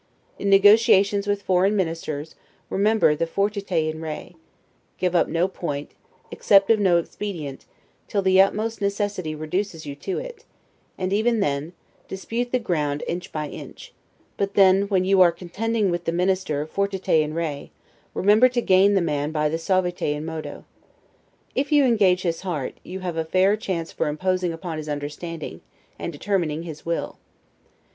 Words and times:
In 0.39 0.49
negotiations 0.49 1.27
with 1.27 1.43
foreign 1.43 1.75
ministers, 1.75 2.33
remember 2.71 3.13
the 3.15 3.27
'fortiter 3.27 3.75
in 3.87 4.01
re'; 4.01 4.35
give 4.97 5.15
up 5.15 5.27
no 5.27 5.47
point, 5.47 5.91
accept 6.31 6.71
of 6.71 6.79
no 6.79 6.97
expedient, 6.97 7.65
till 8.07 8.23
the 8.23 8.41
utmost 8.41 8.81
necessity 8.81 9.35
reduces 9.35 9.85
you 9.85 9.93
to 9.97 10.17
it, 10.17 10.43
and 10.97 11.13
even 11.13 11.39
then, 11.39 11.73
dispute 12.07 12.51
the 12.51 12.57
ground 12.57 13.03
inch 13.07 13.31
by 13.31 13.47
inch; 13.47 13.93
but 14.37 14.55
then, 14.55 14.87
while 14.87 15.03
you 15.03 15.21
are 15.21 15.31
contending 15.31 15.91
with 15.91 16.05
the 16.05 16.11
minister 16.11 16.65
'fortiter 16.65 17.11
in 17.21 17.35
re', 17.35 17.69
remember 18.15 18.49
to 18.49 18.59
gain 18.59 18.95
the 18.95 19.01
man 19.01 19.31
by 19.31 19.47
the 19.47 19.59
'suaviter 19.59 20.15
in 20.15 20.25
modo'. 20.25 20.65
If 21.53 21.71
you 21.71 21.85
engage 21.85 22.23
his 22.23 22.41
heart, 22.41 22.73
you 22.81 23.01
have 23.01 23.17
a 23.17 23.23
fair 23.23 23.55
chance 23.55 23.91
for 23.91 24.07
imposing 24.07 24.51
upon 24.51 24.79
his 24.79 24.89
understanding, 24.89 25.61
and 25.99 26.11
determining 26.11 26.63
his 26.63 26.87
will. 26.87 27.19